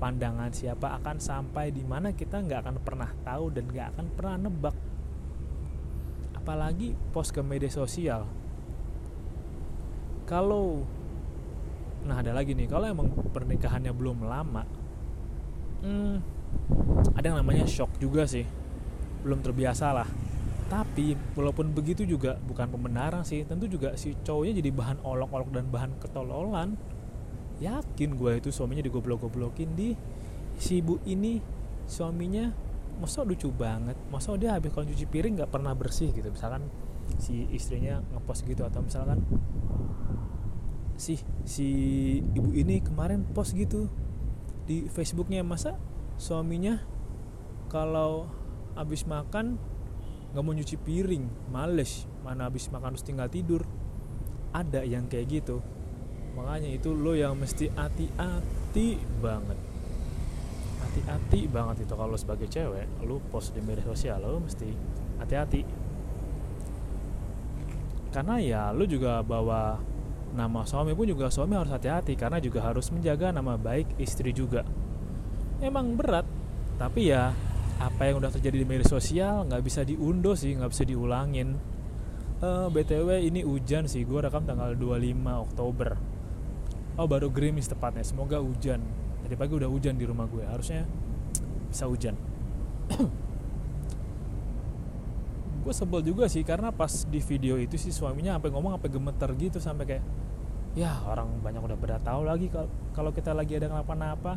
pandangan 0.00 0.52
siapa 0.52 1.00
akan 1.00 1.20
sampai 1.20 1.68
di 1.68 1.84
mana 1.84 2.16
kita 2.16 2.40
nggak 2.40 2.60
akan 2.64 2.76
pernah 2.80 3.12
tahu 3.24 3.52
dan 3.52 3.68
nggak 3.68 3.88
akan 3.92 4.06
pernah 4.16 4.36
nebak 4.40 4.76
apalagi 6.44 6.92
post 7.16 7.32
ke 7.32 7.40
media 7.40 7.72
sosial. 7.72 8.28
Kalau 10.28 10.84
nah 12.04 12.20
ada 12.20 12.36
lagi 12.36 12.52
nih 12.52 12.68
kalau 12.68 12.84
emang 12.84 13.08
pernikahannya 13.32 13.88
belum 13.96 14.28
lama 14.28 14.68
hmm, 15.80 16.16
ada 17.16 17.24
yang 17.32 17.40
namanya 17.40 17.64
shock 17.64 17.96
juga 17.96 18.28
sih. 18.28 18.44
Belum 19.24 19.40
terbiasa 19.40 19.88
lah. 19.96 20.08
Tapi 20.68 21.16
walaupun 21.32 21.72
begitu 21.72 22.04
juga 22.04 22.36
bukan 22.40 22.68
pembenaran 22.68 23.24
sih 23.24 23.44
tentu 23.48 23.64
juga 23.64 23.96
si 23.96 24.12
cowoknya 24.12 24.60
jadi 24.60 24.70
bahan 24.72 24.98
olok-olok 25.00 25.48
dan 25.48 25.64
bahan 25.72 25.92
ketololan. 25.96 26.76
Yakin 27.64 28.20
gue 28.20 28.32
itu 28.36 28.52
suaminya 28.52 28.84
digoblok-goblokin 28.84 29.72
di 29.72 29.96
si 30.60 30.84
ibu 30.84 31.00
ini 31.08 31.38
suaminya 31.88 32.50
masa 33.00 33.26
lucu 33.26 33.50
banget. 33.50 33.98
Masa 34.08 34.34
dia 34.38 34.54
habis 34.54 34.70
kalau 34.70 34.86
cuci 34.86 35.06
piring 35.08 35.40
nggak 35.40 35.50
pernah 35.50 35.74
bersih 35.74 36.10
gitu. 36.14 36.28
Misalkan 36.30 36.68
si 37.20 37.46
istrinya 37.52 38.00
ngepost 38.14 38.48
gitu 38.48 38.64
atau 38.64 38.80
misalkan 38.80 39.20
sih 40.94 41.20
si 41.44 41.68
ibu 42.22 42.54
ini 42.54 42.80
kemarin 42.80 43.26
post 43.34 43.52
gitu 43.58 43.90
di 44.64 44.86
Facebooknya 44.88 45.42
masa 45.42 45.76
suaminya 46.16 46.80
kalau 47.68 48.30
habis 48.78 49.04
makan 49.04 49.58
nggak 50.32 50.42
mau 50.42 50.54
nyuci 50.54 50.76
piring? 50.80 51.50
Males 51.50 52.06
mana 52.22 52.48
habis 52.48 52.70
makan 52.70 52.96
terus 52.96 53.06
tinggal 53.06 53.28
tidur. 53.28 53.62
Ada 54.54 54.86
yang 54.86 55.10
kayak 55.10 55.42
gitu. 55.42 55.58
Makanya 56.34 56.70
itu 56.70 56.94
lo 56.94 57.14
yang 57.14 57.38
mesti 57.38 57.70
hati-hati 57.74 58.98
banget 59.22 59.73
hati-hati 60.94 61.50
banget 61.50 61.82
itu 61.82 61.94
kalau 61.98 62.14
sebagai 62.14 62.46
cewek 62.46 62.86
lo 63.02 63.18
post 63.34 63.50
di 63.50 63.58
media 63.58 63.82
sosial 63.82 64.22
lo 64.22 64.38
mesti 64.38 64.70
hati-hati. 65.18 65.66
Karena 68.14 68.38
ya 68.38 68.62
lo 68.70 68.86
juga 68.86 69.18
bawa 69.26 69.82
nama 70.38 70.62
suami 70.62 70.94
pun 70.94 71.10
juga 71.10 71.34
suami 71.34 71.58
harus 71.58 71.74
hati-hati 71.74 72.14
karena 72.14 72.38
juga 72.38 72.62
harus 72.62 72.94
menjaga 72.94 73.34
nama 73.34 73.58
baik 73.58 73.98
istri 73.98 74.30
juga. 74.30 74.62
Emang 75.58 75.98
berat 75.98 76.30
tapi 76.78 77.10
ya 77.10 77.34
apa 77.82 78.06
yang 78.06 78.22
udah 78.22 78.30
terjadi 78.30 78.62
di 78.62 78.66
media 78.66 78.86
sosial 78.86 79.50
nggak 79.50 79.62
bisa 79.66 79.82
diundo 79.82 80.38
sih 80.38 80.54
nggak 80.54 80.70
bisa 80.70 80.86
diulangin. 80.86 81.58
Uh, 82.38 82.70
btw 82.70 83.18
ini 83.18 83.42
hujan 83.42 83.90
sih 83.90 84.06
gue 84.06 84.22
rekam 84.22 84.46
tanggal 84.46 84.78
25 84.78 85.42
Oktober. 85.50 85.98
Oh 86.94 87.10
baru 87.10 87.34
gerimis 87.34 87.66
tepatnya 87.66 88.06
semoga 88.06 88.38
hujan 88.38 89.03
tadi 89.24 89.34
pagi 89.40 89.56
udah 89.56 89.72
hujan 89.72 89.96
di 89.96 90.04
rumah 90.04 90.28
gue. 90.28 90.44
Harusnya 90.44 90.84
bisa 91.72 91.88
hujan. 91.88 92.14
Gue 95.64 95.72
sebel 95.72 96.04
juga 96.04 96.28
sih 96.28 96.44
karena 96.44 96.68
pas 96.68 97.08
di 97.08 97.24
video 97.24 97.56
itu 97.56 97.80
sih 97.80 97.88
suaminya 97.88 98.36
sampai 98.36 98.52
ngomong 98.52 98.76
sampai 98.76 98.90
gemeter 98.92 99.30
gitu 99.40 99.56
sampai 99.56 99.84
kayak 99.88 100.04
ya 100.76 100.92
orang 101.08 101.40
banyak 101.40 101.64
udah 101.64 101.78
pada 101.80 101.96
tahu 102.04 102.28
lagi 102.28 102.52
kalau 102.92 103.08
kita 103.16 103.32
lagi 103.32 103.56
ada 103.56 103.72
kenapa-napa. 103.72 104.36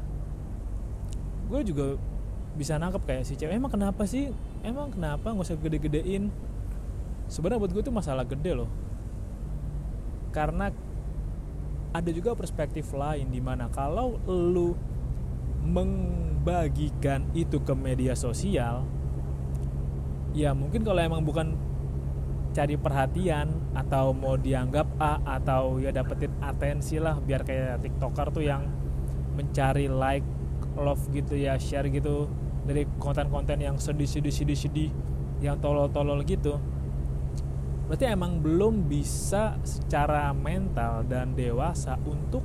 Gue 1.51 1.67
juga 1.67 2.00
bisa 2.56 2.79
nangkep 2.79 3.03
kayak 3.03 3.24
si 3.27 3.36
cewek 3.36 3.60
emang 3.60 3.75
kenapa 3.75 4.08
sih? 4.08 4.32
Emang 4.63 4.88
kenapa? 4.88 5.36
Nggak 5.36 5.51
usah 5.51 5.60
gede-gedein. 5.60 6.32
Sebenarnya 7.27 7.60
buat 7.60 7.72
gue 7.75 7.84
itu 7.84 7.91
masalah 7.91 8.24
gede 8.24 8.63
loh. 8.63 8.72
Karena 10.32 10.72
ada 11.96 12.10
juga 12.12 12.36
perspektif 12.36 12.91
lain 12.91 13.32
di 13.32 13.39
mana 13.39 13.72
kalau 13.72 14.20
lu 14.27 14.75
membagikan 15.67 17.27
itu 17.36 17.60
ke 17.63 17.74
media 17.75 18.15
sosial 18.15 18.88
ya 20.32 20.56
mungkin 20.56 20.84
kalau 20.84 21.01
emang 21.01 21.24
bukan 21.24 21.58
cari 22.56 22.74
perhatian 22.74 23.53
atau 23.77 24.15
mau 24.17 24.34
dianggap 24.34 24.88
A 24.98 25.22
atau 25.38 25.77
ya 25.77 25.94
dapetin 25.94 26.34
atensi 26.41 26.98
lah 26.98 27.20
biar 27.22 27.46
kayak 27.46 27.86
tiktoker 27.86 28.34
tuh 28.34 28.46
yang 28.46 28.65
mencari 29.38 29.86
like 29.86 30.25
love 30.77 31.01
gitu 31.13 31.38
ya 31.38 31.58
share 31.62 31.86
gitu 31.94 32.25
dari 32.65 32.89
konten-konten 32.98 33.62
yang 33.62 33.77
sedih-sedih 33.77 34.34
sedih-sedih 34.34 34.89
yang 35.41 35.62
tolol-tolol 35.62 36.25
gitu 36.25 36.58
berarti 37.88 38.06
emang 38.08 38.44
belum 38.44 38.91
bisa 38.91 39.56
secara 39.63 40.36
mental 40.36 41.08
dan 41.08 41.34
dewasa 41.34 41.96
untuk 42.03 42.44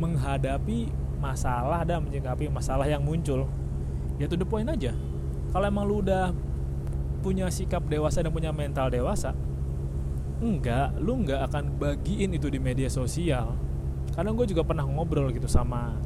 menghadapi 0.00 0.88
masalah 1.20 1.84
dan 1.84 2.04
menyikapi 2.04 2.48
masalah 2.48 2.84
yang 2.88 3.04
muncul. 3.04 3.48
Ya 4.16 4.28
tuh 4.28 4.40
the 4.40 4.48
point 4.48 4.68
aja. 4.68 4.96
Kalau 5.52 5.64
emang 5.64 5.84
lu 5.88 6.00
udah 6.04 6.32
punya 7.20 7.48
sikap 7.52 7.84
dewasa 7.88 8.24
dan 8.24 8.32
punya 8.32 8.52
mental 8.52 8.88
dewasa 8.92 9.36
enggak 10.36 10.92
lu 11.00 11.24
enggak 11.24 11.48
akan 11.48 11.80
bagiin 11.80 12.36
itu 12.36 12.52
di 12.52 12.60
media 12.60 12.88
sosial. 12.92 13.56
Karena 14.12 14.32
gue 14.32 14.46
juga 14.48 14.62
pernah 14.64 14.84
ngobrol 14.84 15.32
gitu 15.32 15.48
sama 15.48 15.96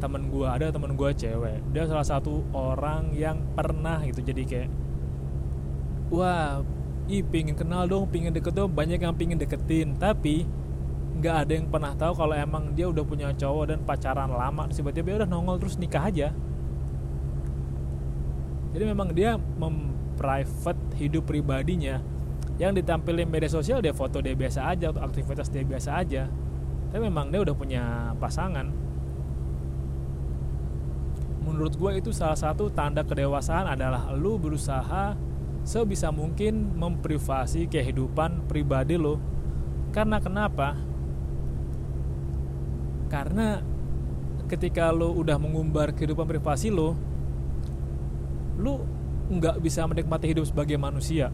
temen 0.00 0.32
gue 0.32 0.46
ada 0.48 0.72
temen 0.72 0.94
gue 0.94 1.10
cewek. 1.12 1.60
Dia 1.74 1.84
salah 1.86 2.06
satu 2.06 2.46
orang 2.54 3.12
yang 3.14 3.42
pernah 3.54 4.00
gitu 4.06 4.22
jadi 4.22 4.42
kayak 4.46 4.70
wah 6.10 6.62
ih 7.10 7.26
pingin 7.26 7.58
kenal 7.58 7.90
dong 7.90 8.06
pingin 8.06 8.30
deket 8.30 8.54
dong. 8.54 8.70
Banyak 8.70 9.02
yang 9.02 9.14
pingin 9.18 9.34
deketin 9.34 9.98
tapi 9.98 10.46
nggak 11.18 11.36
ada 11.44 11.52
yang 11.52 11.66
pernah 11.66 11.92
tahu 11.98 12.14
kalau 12.14 12.32
emang 12.32 12.72
dia 12.72 12.86
udah 12.86 13.02
punya 13.02 13.34
cowok 13.34 13.64
dan 13.74 13.78
pacaran 13.82 14.30
lama. 14.30 14.70
Tiba-tiba 14.70 15.26
udah 15.26 15.28
nongol 15.28 15.58
terus 15.58 15.74
nikah 15.76 16.06
aja. 16.06 16.30
Jadi 18.70 18.84
memang 18.86 19.10
dia 19.10 19.34
memprivate 19.36 20.94
hidup 20.94 21.26
pribadinya. 21.26 21.98
Yang 22.60 22.84
ditampilin 22.84 23.26
media 23.26 23.50
sosial 23.50 23.82
dia 23.82 23.90
foto 23.90 24.22
dia 24.22 24.36
biasa 24.38 24.70
aja 24.70 24.94
atau 24.94 25.02
aktivitas 25.02 25.50
dia 25.50 25.66
biasa 25.66 25.90
aja. 25.98 26.30
Tapi 26.94 27.02
memang 27.02 27.34
dia 27.34 27.42
udah 27.42 27.56
punya 27.58 28.14
pasangan. 28.22 28.70
Menurut 31.40 31.74
gue 31.74 31.90
itu 31.98 32.10
salah 32.14 32.38
satu 32.38 32.70
tanda 32.70 33.02
kedewasaan 33.02 33.74
adalah 33.74 34.12
lu 34.14 34.38
berusaha 34.38 35.18
sebisa 35.70 36.10
mungkin 36.10 36.74
memprivasi 36.74 37.70
kehidupan 37.70 38.50
pribadi 38.50 38.98
lo. 38.98 39.22
Karena 39.94 40.18
kenapa? 40.18 40.74
Karena 43.06 43.62
ketika 44.50 44.90
lo 44.90 45.14
udah 45.14 45.38
mengumbar 45.38 45.94
kehidupan 45.94 46.26
privasi 46.26 46.74
lo 46.74 46.98
lo 48.58 48.82
nggak 49.30 49.62
bisa 49.62 49.86
menikmati 49.86 50.34
hidup 50.34 50.42
sebagai 50.50 50.74
manusia. 50.74 51.30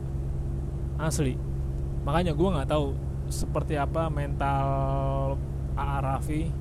Asli. 1.00 1.40
Makanya 2.04 2.36
gue 2.36 2.48
nggak 2.52 2.68
tahu 2.68 2.92
seperti 3.32 3.80
apa 3.80 4.12
mental 4.12 4.68
A 5.80 5.96
Raffi. 6.04 6.52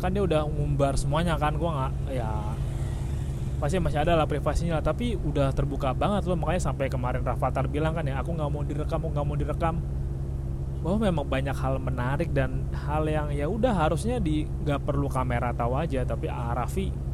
Kan 0.00 0.16
dia 0.16 0.24
udah 0.24 0.48
ngumbar 0.48 0.96
semuanya 0.96 1.36
kan 1.36 1.60
gue 1.60 1.68
nggak 1.68 1.92
ya 2.16 2.32
pasti 3.56 3.80
masih 3.80 4.04
ada 4.04 4.12
lah 4.12 4.28
privasinya 4.28 4.78
tapi 4.84 5.16
udah 5.16 5.52
terbuka 5.56 5.96
banget 5.96 6.28
loh. 6.28 6.36
Makanya 6.36 6.72
sampai 6.72 6.92
kemarin 6.92 7.24
Rafathar 7.24 7.66
bilang 7.68 7.96
kan 7.96 8.04
ya 8.04 8.20
aku 8.20 8.36
nggak 8.36 8.50
mau 8.52 8.62
direkam 8.62 9.00
nggak 9.00 9.26
mau 9.26 9.36
direkam. 9.36 9.76
Bahwa 10.84 10.98
memang 11.02 11.26
banyak 11.26 11.56
hal 11.56 11.82
menarik 11.82 12.30
dan 12.30 12.70
hal 12.70 13.02
yang 13.08 13.34
ya 13.34 13.50
udah 13.50 13.74
harusnya 13.74 14.22
di 14.22 14.46
nggak 14.46 14.86
perlu 14.86 15.10
kamera 15.10 15.50
tahu 15.50 15.74
aja 15.74 16.06
tapi 16.06 16.30
Arafi 16.30 17.06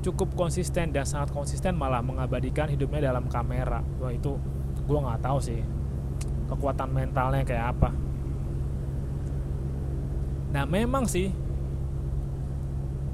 cukup 0.00 0.32
konsisten 0.32 0.96
dan 0.96 1.04
sangat 1.04 1.28
konsisten 1.36 1.76
malah 1.76 2.00
mengabadikan 2.00 2.68
hidupnya 2.72 3.12
dalam 3.12 3.28
kamera. 3.28 3.84
Wah 4.00 4.12
itu 4.12 4.36
gue 4.80 4.98
nggak 4.98 5.20
tahu 5.20 5.38
sih 5.40 5.60
kekuatan 6.48 6.88
mentalnya 6.90 7.44
kayak 7.44 7.66
apa. 7.76 7.90
Nah 10.50 10.64
memang 10.66 11.06
sih 11.06 11.30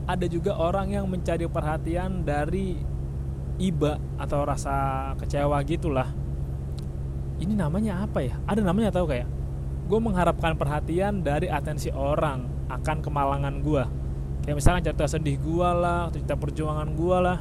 ada 0.06 0.26
juga 0.30 0.54
orang 0.54 0.94
yang 0.94 1.10
mencari 1.10 1.50
perhatian 1.50 2.22
dari 2.22 2.78
iba 3.58 3.98
atau 4.16 4.46
rasa 4.46 5.12
kecewa 5.18 5.58
gitulah. 5.66 6.14
Ini 7.42 7.52
namanya 7.52 8.06
apa 8.06 8.22
ya? 8.22 8.38
Ada 8.46 8.62
namanya 8.62 8.94
tahu 8.94 9.10
kayak 9.10 9.28
gue 9.86 10.00
mengharapkan 10.00 10.54
perhatian 10.54 11.22
dari 11.26 11.50
atensi 11.50 11.90
orang 11.94 12.46
akan 12.66 12.98
kemalangan 12.98 13.62
gue 13.62 13.84
kayak 14.42 14.58
misalnya 14.58 14.90
cerita 14.90 15.06
sedih 15.06 15.38
gue 15.38 15.70
lah 15.70 16.10
cerita 16.14 16.38
perjuangan 16.38 16.88
gue 16.94 17.18
lah. 17.18 17.40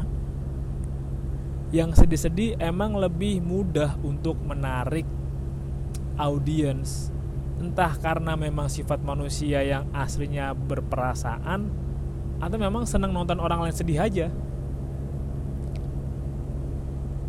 Yang 1.73 2.05
sedih-sedih 2.05 2.57
emang 2.61 2.97
lebih 2.97 3.41
mudah 3.45 3.97
untuk 4.01 4.37
menarik 4.41 5.05
audiens. 6.17 7.13
Entah 7.61 7.93
karena 7.97 8.33
memang 8.33 8.69
sifat 8.69 9.01
manusia 9.01 9.61
yang 9.65 9.89
aslinya 9.91 10.53
berperasaan 10.55 11.84
atau 12.39 12.57
memang 12.59 12.83
senang 12.83 13.15
nonton 13.15 13.39
orang 13.39 13.67
lain 13.67 13.75
sedih 13.75 13.99
aja? 13.99 14.27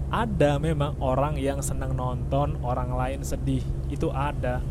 Ada 0.06 0.62
memang 0.62 0.96
orang 1.02 1.34
yang 1.36 1.58
senang 1.60 1.92
nonton 1.92 2.56
orang 2.62 2.94
lain 2.94 3.20
sedih. 3.26 3.62
Itu 3.90 4.14
ada. 4.14 4.62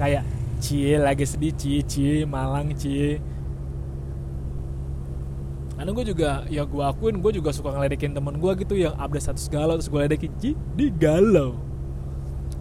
Kayak 0.00 0.24
cie 0.58 0.98
lagi 0.98 1.22
sedih 1.22 1.54
cie 1.54 1.80
cie 1.86 2.26
malang 2.26 2.74
cie 2.74 3.22
karena 5.78 5.94
gue 5.94 6.04
juga 6.10 6.42
ya 6.50 6.66
gue 6.66 6.82
akuin 6.82 7.22
gue 7.22 7.38
juga 7.38 7.54
suka 7.54 7.70
ngeledekin 7.70 8.10
temen 8.10 8.34
gue 8.34 8.52
gitu 8.66 8.74
yang 8.74 8.98
update 8.98 9.30
status 9.30 9.46
galau 9.46 9.78
terus 9.78 9.86
gue 9.86 10.00
ledekin 10.02 10.32
cie 10.42 10.58
di 10.74 10.90
galau. 10.90 11.54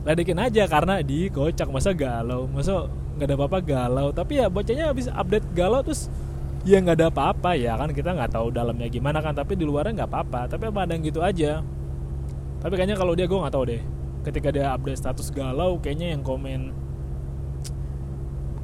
Ledekin 0.06 0.38
aja 0.38 0.70
karena 0.70 1.02
di 1.02 1.26
kocak 1.34 1.66
masa 1.74 1.98
galau? 1.98 2.46
Masa 2.46 2.86
nggak 3.18 3.26
ada 3.26 3.36
apa-apa 3.42 3.60
galau? 3.66 4.14
Tapi 4.14 4.38
ya 4.38 4.46
bocahnya 4.54 4.94
habis 4.94 5.10
update 5.10 5.50
galau 5.58 5.82
terus 5.82 6.14
ya 6.68 6.84
nggak 6.84 7.00
ada 7.00 7.08
apa-apa 7.08 7.56
ya 7.56 7.80
kan 7.80 7.96
kita 7.96 8.12
nggak 8.12 8.36
tahu 8.36 8.52
dalamnya 8.52 8.92
gimana 8.92 9.24
kan 9.24 9.32
tapi 9.32 9.56
di 9.56 9.64
luarnya 9.64 10.04
nggak 10.04 10.12
apa-apa 10.12 10.52
tapi 10.52 10.68
apa 10.68 10.80
ada 10.84 10.92
yang 11.00 11.04
gitu 11.08 11.24
aja. 11.24 11.64
Tapi 12.60 12.74
kayaknya 12.76 12.98
kalau 13.00 13.16
dia 13.16 13.30
gue 13.30 13.40
nggak 13.40 13.56
tahu 13.56 13.66
deh. 13.72 13.82
Ketika 14.28 14.52
dia 14.52 14.76
update 14.76 15.00
status 15.00 15.32
galau 15.32 15.80
kayaknya 15.80 16.12
yang 16.12 16.22
komen 16.26 16.76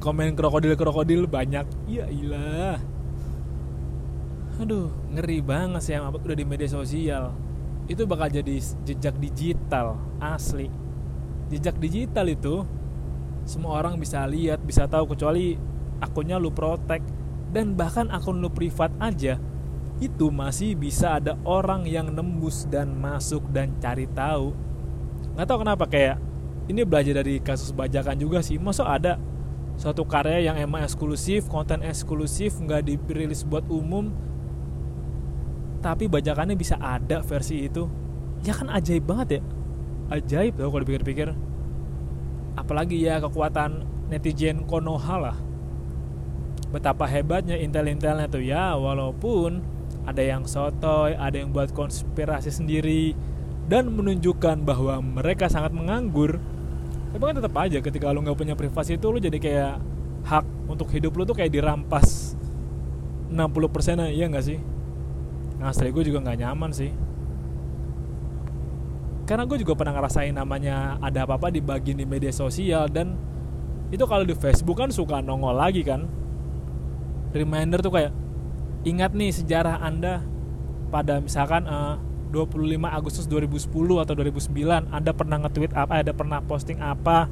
komen 0.04 0.36
krokodil 0.36 0.76
krokodil 0.76 1.24
banyak. 1.24 1.64
Ya 1.88 2.04
ilah. 2.12 2.76
Aduh 4.60 4.92
ngeri 5.08 5.40
banget 5.40 5.80
sih 5.80 5.96
yang 5.96 6.12
udah 6.12 6.36
di 6.36 6.44
media 6.44 6.68
sosial. 6.68 7.32
Itu 7.88 8.04
bakal 8.04 8.28
jadi 8.28 8.60
jejak 8.84 9.16
digital 9.16 9.96
asli. 10.20 10.68
Jejak 11.48 11.80
digital 11.80 12.28
itu 12.28 12.68
semua 13.48 13.80
orang 13.80 13.96
bisa 13.96 14.24
lihat 14.28 14.60
bisa 14.60 14.84
tahu 14.84 15.16
kecuali 15.16 15.56
akunnya 16.00 16.36
lu 16.36 16.52
protek 16.52 17.00
dan 17.54 17.78
bahkan 17.78 18.10
akun 18.10 18.42
lu 18.42 18.50
privat 18.50 18.90
aja 18.98 19.38
itu 20.02 20.26
masih 20.34 20.74
bisa 20.74 21.22
ada 21.22 21.38
orang 21.46 21.86
yang 21.86 22.10
nembus 22.10 22.66
dan 22.66 22.98
masuk 22.98 23.46
dan 23.54 23.78
cari 23.78 24.10
tahu. 24.10 24.50
Nggak 25.38 25.46
tahu 25.46 25.58
kenapa 25.62 25.84
kayak 25.86 26.18
ini 26.66 26.82
belajar 26.82 27.22
dari 27.22 27.38
kasus 27.38 27.70
bajakan 27.70 28.18
juga 28.18 28.42
sih. 28.42 28.58
Masuk 28.58 28.82
ada 28.82 29.22
suatu 29.78 30.02
karya 30.02 30.50
yang 30.50 30.58
emang 30.58 30.82
eksklusif 30.82 31.46
konten 31.46 31.86
eksklusif 31.86 32.58
nggak 32.58 32.90
dirilis 32.90 33.46
buat 33.46 33.66
umum 33.70 34.10
tapi 35.78 36.10
bajakannya 36.10 36.58
bisa 36.58 36.74
ada 36.82 37.22
versi 37.22 37.70
itu? 37.70 37.86
Ya 38.42 38.50
kan 38.50 38.72
ajaib 38.72 39.06
banget 39.06 39.38
ya? 39.38 39.42
Ajaib 40.10 40.58
tau 40.58 40.74
kalau 40.74 40.82
dipikir-pikir. 40.82 41.30
Apalagi 42.58 42.98
ya 42.98 43.22
kekuatan 43.22 43.84
netizen 44.10 44.66
Konoha 44.66 45.16
lah 45.20 45.36
betapa 46.74 47.06
hebatnya 47.06 47.54
intel-intelnya 47.54 48.26
tuh 48.26 48.42
ya 48.42 48.74
walaupun 48.74 49.62
ada 50.04 50.18
yang 50.18 50.42
sotoy 50.42 51.14
ada 51.14 51.38
yang 51.38 51.54
buat 51.54 51.70
konspirasi 51.70 52.50
sendiri 52.50 53.14
dan 53.70 53.88
menunjukkan 53.88 54.60
bahwa 54.66 55.00
mereka 55.00 55.48
sangat 55.48 55.72
menganggur. 55.72 56.36
Tapi 57.14 57.22
kan 57.22 57.36
tetap 57.38 57.54
aja 57.56 57.78
ketika 57.78 58.10
lu 58.10 58.20
nggak 58.26 58.36
punya 58.36 58.54
privasi 58.58 58.98
itu 58.98 59.06
lu 59.08 59.22
jadi 59.22 59.38
kayak 59.38 59.74
hak 60.26 60.44
untuk 60.66 60.90
hidup 60.90 61.14
lu 61.14 61.22
tuh 61.22 61.36
kayak 61.38 61.54
dirampas 61.54 62.34
60% 63.30 64.10
iya 64.12 64.26
nggak 64.28 64.44
sih? 64.44 64.58
Asli 65.62 65.88
gue 65.94 66.04
juga 66.04 66.20
nggak 66.20 66.38
nyaman 66.42 66.70
sih. 66.74 66.90
Karena 69.24 69.48
gue 69.48 69.56
juga 69.56 69.72
pernah 69.72 69.96
ngerasain 69.96 70.36
namanya 70.36 71.00
ada 71.00 71.24
apa-apa 71.24 71.48
di 71.48 71.64
bagian 71.64 71.96
di 71.96 72.04
media 72.04 72.28
sosial 72.28 72.92
dan 72.92 73.16
itu 73.88 74.04
kalau 74.04 74.26
di 74.26 74.36
Facebook 74.36 74.76
kan 74.76 74.92
suka 74.92 75.24
nongol 75.24 75.56
lagi 75.56 75.80
kan 75.80 76.04
reminder 77.34 77.82
tuh 77.82 77.92
kayak 77.92 78.12
ingat 78.86 79.12
nih 79.12 79.34
sejarah 79.34 79.82
anda 79.82 80.22
pada 80.94 81.18
misalkan 81.18 81.66
uh, 81.66 81.98
25 82.34 82.82
Agustus 82.90 83.30
2010 83.30 83.70
atau 84.02 84.14
2009 84.18 84.90
Anda 84.90 85.14
pernah 85.14 85.38
nge-tweet 85.46 85.70
apa, 85.70 86.02
ada 86.02 86.10
pernah 86.10 86.42
posting 86.42 86.82
apa, 86.82 87.30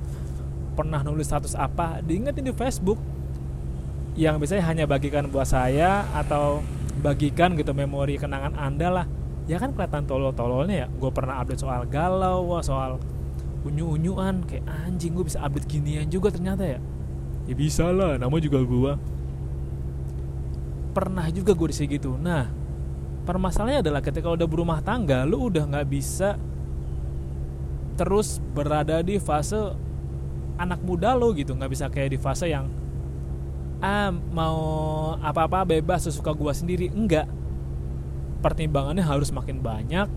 pernah 0.79 1.03
nulis 1.03 1.27
status 1.27 1.59
apa, 1.59 1.99
diingetin 2.07 2.47
di 2.47 2.55
Facebook 2.55 3.03
yang 4.15 4.39
biasanya 4.39 4.63
hanya 4.71 4.85
bagikan 4.87 5.27
buat 5.27 5.51
saya 5.51 6.07
atau 6.15 6.63
bagikan 7.03 7.59
gitu 7.59 7.75
memori 7.75 8.15
kenangan 8.15 8.55
Anda 8.55 9.03
lah. 9.03 9.07
Ya 9.51 9.59
kan 9.59 9.75
kelihatan 9.75 10.07
tolol-tololnya 10.07 10.87
ya. 10.87 10.89
Gue 11.03 11.11
pernah 11.11 11.43
update 11.43 11.67
soal 11.67 11.83
galau, 11.91 12.55
soal 12.63 13.03
unyu-unyuan 13.67 14.47
kayak 14.47 14.63
anjing 14.87 15.19
gue 15.19 15.27
bisa 15.27 15.43
update 15.43 15.67
ginian 15.67 16.07
juga 16.07 16.31
ternyata 16.31 16.63
ya. 16.63 16.79
Ya 17.51 17.55
bisa 17.59 17.91
lah, 17.91 18.23
nama 18.23 18.39
juga 18.39 18.63
gue. 18.63 18.93
Pernah 20.93 21.27
juga 21.33 21.57
gue 21.57 21.69
di 21.73 21.99
gitu. 21.99 22.21
Nah, 22.21 22.49
permasalahannya 23.25 23.81
adalah 23.81 24.01
ketika 24.05 24.29
udah 24.29 24.45
berumah 24.45 24.85
tangga 24.85 25.25
lu 25.25 25.49
udah 25.49 25.65
nggak 25.69 25.89
bisa 25.89 26.37
terus 27.97 28.41
berada 28.57 29.05
di 29.05 29.21
fase 29.21 29.57
anak 30.61 30.85
muda 30.85 31.17
lo 31.17 31.33
gitu. 31.33 31.57
Nggak 31.57 31.71
bisa 31.73 31.87
kayak 31.89 32.13
di 32.13 32.19
fase 32.21 32.53
yang 32.53 32.69
ah 33.83 34.15
mau 34.15 34.59
apa-apa 35.19 35.67
bebas 35.67 36.07
sesuka 36.07 36.37
gua 36.37 36.53
sendiri. 36.53 36.93
Enggak 36.93 37.27
pertimbangannya 38.45 39.03
harus 39.03 39.33
makin 39.33 39.65
banyak. 39.65 40.09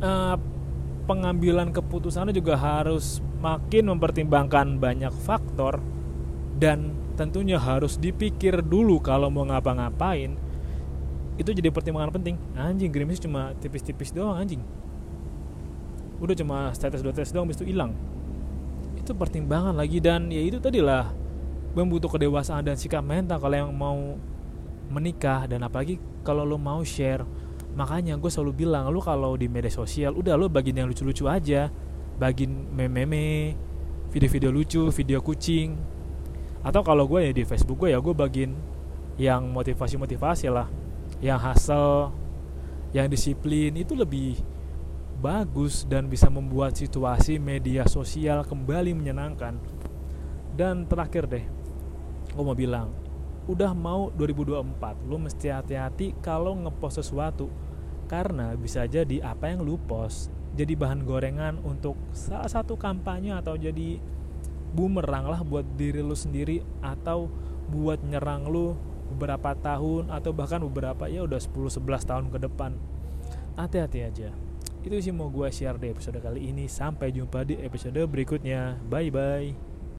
Uh, 0.00 0.36
pengambilan 1.04 1.74
keputusannya 1.74 2.32
juga 2.32 2.54
harus 2.56 3.20
makin 3.42 3.90
mempertimbangkan 3.90 4.78
banyak 4.78 5.10
faktor 5.12 5.82
dan 6.60 6.92
tentunya 7.16 7.56
harus 7.56 7.96
dipikir 7.96 8.60
dulu 8.60 9.00
kalau 9.00 9.32
mau 9.32 9.48
ngapa-ngapain 9.48 10.36
itu 11.40 11.56
jadi 11.56 11.72
pertimbangan 11.72 12.12
penting. 12.12 12.36
Anjing 12.52 12.92
gerimis 12.92 13.16
cuma 13.16 13.56
tipis-tipis 13.56 14.12
doang 14.12 14.36
anjing. 14.36 14.60
Udah 16.20 16.36
cuma 16.36 16.68
status 16.76 17.00
dua 17.00 17.16
status 17.16 17.32
doang 17.32 17.48
bis 17.48 17.56
itu 17.56 17.72
hilang. 17.72 17.96
Itu 19.00 19.16
pertimbangan 19.16 19.72
lagi. 19.72 20.04
Dan 20.04 20.28
ya 20.28 20.44
itu 20.44 20.60
tadilah 20.60 21.08
membutuhkan 21.72 22.20
kedewasaan 22.20 22.60
dan 22.68 22.76
sikap 22.76 23.00
mental 23.00 23.40
kalau 23.40 23.56
yang 23.56 23.72
mau 23.72 24.20
menikah. 24.92 25.48
Dan 25.48 25.64
apalagi 25.64 25.96
kalau 26.20 26.44
lo 26.44 26.60
mau 26.60 26.84
share 26.84 27.24
makanya 27.70 28.18
gue 28.18 28.28
selalu 28.28 28.66
bilang 28.66 28.90
lo 28.92 29.00
kalau 29.00 29.38
di 29.38 29.46
media 29.46 29.70
sosial 29.70 30.12
udah 30.18 30.36
lo 30.36 30.52
bagiin 30.52 30.84
yang 30.84 30.92
lucu-lucu 30.92 31.24
aja. 31.24 31.72
Bagiin 32.20 32.68
meme-meme 32.76 33.56
video-video 34.12 34.52
lucu 34.52 34.92
video 34.92 35.24
kucing 35.24 35.99
atau 36.60 36.84
kalau 36.84 37.08
gue 37.08 37.24
ya 37.24 37.32
di 37.32 37.44
Facebook 37.48 37.84
gue 37.84 37.96
ya 37.96 37.98
gue 38.00 38.12
bagiin 38.12 38.52
yang 39.16 39.48
motivasi-motivasi 39.52 40.48
lah. 40.52 40.68
Yang 41.20 41.40
hasil 41.40 41.84
yang 42.96 43.08
disiplin 43.08 43.76
itu 43.76 43.92
lebih 43.92 44.40
bagus 45.20 45.84
dan 45.84 46.08
bisa 46.08 46.32
membuat 46.32 46.74
situasi 46.80 47.36
media 47.36 47.84
sosial 47.84 48.44
kembali 48.44 48.96
menyenangkan. 48.96 49.60
Dan 50.56 50.88
terakhir 50.88 51.28
deh 51.28 51.44
gue 52.30 52.44
mau 52.44 52.56
bilang 52.56 52.92
udah 53.50 53.74
mau 53.74 54.14
2024 54.14 55.10
lu 55.10 55.16
mesti 55.18 55.48
hati-hati 55.52 56.16
kalau 56.20 56.56
ngepost 56.56 57.00
sesuatu. 57.00 57.48
Karena 58.10 58.58
bisa 58.58 58.84
jadi 58.90 59.22
apa 59.22 59.54
yang 59.54 59.62
lu 59.62 59.78
post 59.78 60.34
jadi 60.50 60.74
bahan 60.74 61.06
gorengan 61.06 61.62
untuk 61.62 61.94
salah 62.10 62.50
satu 62.50 62.74
kampanye 62.74 63.30
atau 63.38 63.54
jadi 63.54 64.02
bumerang 64.70 65.26
lah 65.30 65.40
buat 65.42 65.66
diri 65.74 66.00
lu 66.00 66.14
sendiri 66.14 66.62
atau 66.82 67.30
buat 67.70 68.02
nyerang 68.02 68.50
lu 68.50 68.74
beberapa 69.10 69.54
tahun 69.58 70.10
atau 70.10 70.30
bahkan 70.30 70.62
beberapa 70.62 71.10
ya 71.10 71.26
udah 71.26 71.38
10 71.38 71.82
11 71.82 72.10
tahun 72.10 72.26
ke 72.30 72.38
depan. 72.46 72.78
Hati-hati 73.58 74.00
aja. 74.06 74.30
Itu 74.80 74.96
sih 74.96 75.12
mau 75.12 75.28
gue 75.28 75.50
share 75.52 75.76
di 75.76 75.92
episode 75.92 76.16
kali 76.22 76.48
ini. 76.48 76.64
Sampai 76.70 77.12
jumpa 77.12 77.44
di 77.44 77.58
episode 77.60 78.00
berikutnya. 78.08 78.80
Bye 78.88 79.12
bye. 79.12 79.69